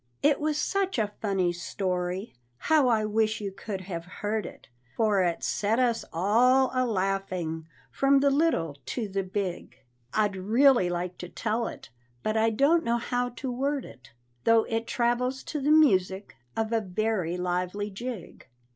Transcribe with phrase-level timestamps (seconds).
[0.23, 2.33] It was such a funny story!
[2.57, 7.67] how I wish you could have heard it, For it set us all a laughing,
[7.91, 9.77] from the little to the big;
[10.11, 11.91] I'd really like to tell it,
[12.23, 14.11] but I don't know how to word it,
[14.43, 18.47] Though it travels to the music of a very lively jig.